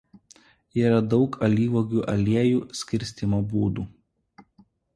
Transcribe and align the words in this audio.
Yra 0.83 1.01
daug 1.11 1.37
alyvuogių 1.49 2.03
aliejų 2.15 2.65
skirstymo 2.81 3.43
būdų. 3.53 3.87